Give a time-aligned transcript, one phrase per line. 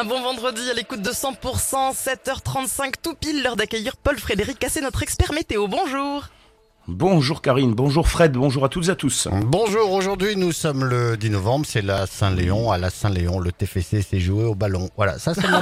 [0.00, 1.34] Un bon vendredi à l'écoute de 100%,
[1.92, 5.66] 7h35 tout pile, l'heure d'accueillir Paul-Frédéric Cassé, notre expert météo.
[5.66, 6.28] Bonjour
[6.86, 9.26] Bonjour Karine, bonjour Fred, bonjour à toutes et à tous.
[9.42, 12.70] Bonjour, aujourd'hui nous sommes le 10 novembre, c'est la Saint-Léon.
[12.70, 14.88] À la Saint-Léon, le TFC s'est joué au ballon.
[14.96, 15.60] Voilà, ça c'est mon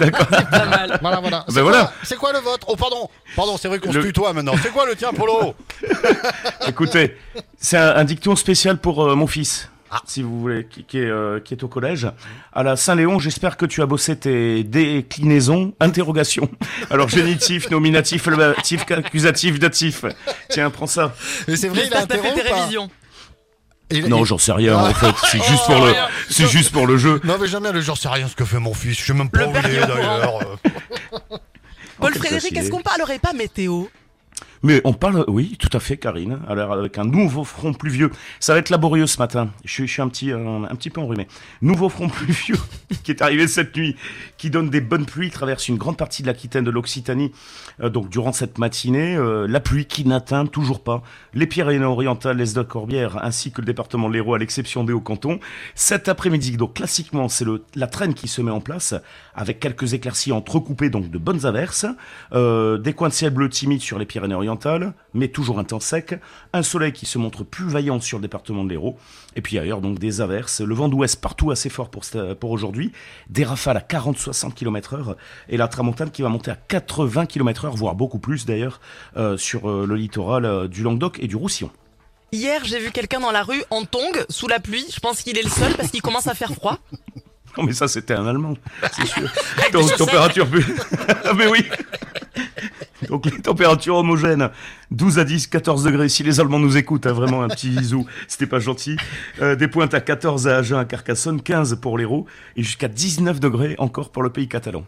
[0.00, 0.26] D'accord.
[0.26, 0.98] Pas mal.
[1.00, 1.44] Voilà, voilà.
[1.48, 1.92] C'est Ben quoi, voilà.
[2.02, 2.66] c'est quoi le vôtre?
[2.68, 4.54] Oh pardon, pardon, c'est vrai qu'on Le- se tutoie maintenant.
[4.60, 5.54] C'est quoi le tien, Polo?
[6.66, 7.16] Écoutez,
[7.56, 9.70] c'est un, un dicton spécial pour euh, mon fils.
[9.90, 10.00] Ah.
[10.04, 12.08] Si vous voulez, qui, qui est, euh, qui est au collège.
[12.52, 16.50] À la Saint-Léon, j'espère que tu as bossé tes déclinaisons, interrogations.
[16.90, 20.04] Alors, génitif, nominatif, ablatif, accusatif, datif.
[20.50, 21.14] Tiens, prends ça.
[21.48, 22.90] Et c'est vrai, il a t'as intérêt fait tes révisions.
[23.90, 25.14] Il- Non, il- j'en sais rien, en fait.
[25.30, 25.94] C'est juste Oh, pour le,
[26.28, 27.20] c'est juste pour le jeu.
[27.22, 28.98] Non mais jamais le genre c'est rien ce que fait mon fils.
[28.98, 30.40] Je sais même pas où il est d'ailleurs.
[30.42, 31.36] euh.
[31.98, 33.84] Paul-Frédéric, quel est-ce qu'on parlerait pas météo?
[34.66, 36.40] Mais on parle, oui, tout à fait, Karine.
[36.48, 39.50] Alors avec un nouveau front pluvieux, ça va être laborieux ce matin.
[39.64, 41.28] Je suis, un petit, euh, un petit peu enrhumé.
[41.62, 42.56] Nouveau front pluvieux
[43.04, 43.94] qui est arrivé cette nuit,
[44.38, 47.30] qui donne des bonnes pluies, traverse une grande partie de l'Aquitaine, de l'Occitanie.
[47.80, 52.56] Euh, donc durant cette matinée, euh, la pluie qui n'atteint toujours pas les Pyrénées-Orientales, l'Est
[52.56, 55.38] de Corbière, ainsi que le département de l'Hérault, à l'exception des Hauts-Cantons.
[55.76, 58.96] Cet après-midi, donc classiquement, c'est la traîne qui se met en place,
[59.36, 61.86] avec quelques éclaircies entrecoupées, donc de bonnes averses,
[62.32, 64.55] des coins de ciel bleu timides sur les Pyrénées-Orientales,
[65.14, 66.18] mais toujours un temps sec,
[66.52, 68.96] un soleil qui se montre plus vaillant sur le département de l'Hérault,
[69.34, 72.92] et puis ailleurs donc des averses, le vent d'ouest partout assez fort pour, aujourd'hui,
[73.28, 75.16] des rafales à 40-60 km heure,
[75.48, 78.80] et la tramontane qui va monter à 80 km heure, voire beaucoup plus d'ailleurs,
[79.16, 81.70] euh, sur euh, le littoral euh, du Languedoc et du Roussillon.
[82.32, 84.84] Hier, j'ai vu quelqu'un dans la rue en tongue, sous la pluie.
[84.92, 86.78] Je pense qu'il est le seul parce qu'il commence à faire froid.
[87.56, 88.54] Non mais ça c'était un Allemand,
[88.92, 89.22] c'est sûr.
[89.72, 89.98] Donc chaussettes.
[89.98, 90.64] température plus...
[91.24, 91.64] Ah, mais oui
[93.10, 94.50] Donc les températures homogènes,
[94.90, 98.06] 12 à 10, 14 degrés, si les Allemands nous écoutent, hein, vraiment un petit bisou,
[98.28, 98.96] c'était pas gentil.
[99.40, 103.40] Euh, des pointes à 14 à Agen, à Carcassonne, 15 pour l'Hérault, et jusqu'à 19
[103.40, 104.84] degrés encore pour le pays catalan.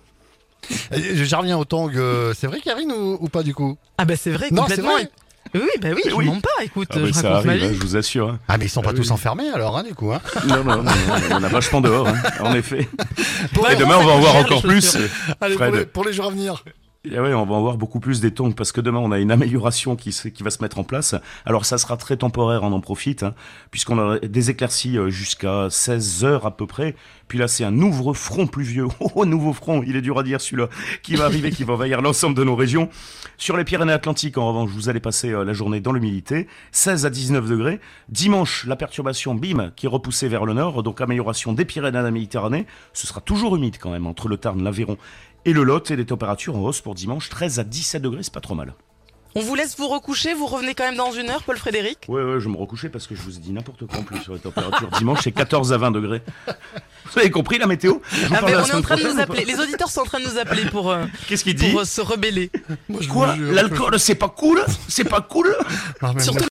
[0.93, 1.91] Et Je reviens au tong.
[1.97, 3.79] euh, C'est vrai, Karine, ou, ou pas du coup?
[3.97, 4.93] Ah bah c'est vrai, Non, c'est complètement.
[4.93, 5.11] vrai.
[5.55, 6.27] Oui, bah oui, Mais je oui.
[6.27, 7.75] mens pas, écoute, Ah, je ça raconte arrive, hein, vie.
[7.77, 8.29] je vous assure.
[8.29, 8.39] hein.
[8.49, 9.13] Ah mais ils sont pas Ah tous oui.
[9.13, 10.13] enfermés alors, hein, du coup.
[10.13, 10.21] Hein.
[10.47, 10.93] Non, non, non,
[11.31, 12.81] on a vachement dehors, hein, en effet.
[12.91, 14.83] Et bon, demain, on va en voir encore plus.
[14.93, 15.09] chaussures.
[15.41, 16.63] Allez, pour les, pour les jours à venir.
[17.05, 19.21] Eh ouais, on va en voir beaucoup plus des tongs parce que demain on a
[19.21, 20.11] une amélioration qui,
[20.41, 21.15] va se mettre en place.
[21.47, 23.35] Alors ça sera très temporaire, on en profite, hein,
[23.71, 26.97] puisqu'on a des éclaircies euh, jusqu'à 16 heures à peu près.
[27.29, 30.41] Puis là c'est un ouvre front pluvieux, oh nouveau front, il est dur à dire
[30.41, 30.69] celui-là,
[31.05, 32.89] qui va arriver, qui va envahir l'ensemble de nos régions.
[33.37, 37.11] Sur les Pyrénées-Atlantiques en revanche, vous allez passer euh, la journée dans l'humidité, 16 à
[37.11, 37.79] 19 degrés.
[38.09, 42.03] Dimanche, la perturbation BIM qui est repoussée vers le nord, donc amélioration des Pyrénées à
[42.03, 42.67] la Méditerranée.
[42.93, 44.99] Ce sera toujours humide quand même entre le Tarn, l'Aveyron
[45.49, 48.33] et le Lot et des températures en hausse pour dimanche 13 à 17 degrés, c'est
[48.35, 48.75] pas trop mal.
[49.35, 52.41] On vous laisse vous recoucher, vous revenez quand même dans une heure, Paul-Frédéric Ouais, ouais,
[52.41, 54.33] je vais me recoucher parce que je vous ai dit n'importe quoi en plus sur
[54.35, 54.89] les températures.
[54.99, 56.23] Dimanche, c'est 14 à 20 degrés.
[57.13, 57.99] Vous avez compris la météo?
[58.11, 59.27] Je vous Ah parle ben, la on est en semaine train de prochaine nous ou
[59.27, 59.33] pas?
[59.35, 61.71] Appeler, les auditeurs sont en train de nous appeler pour, euh, Qu'est-ce qu'il dit?
[61.71, 62.51] pour euh, se rebeller.
[62.89, 63.37] Moi, je Quoi?
[63.37, 64.63] L'alcool, c'est pas cool?
[64.89, 65.55] C'est pas cool?
[66.03, 66.45] Mais Surtout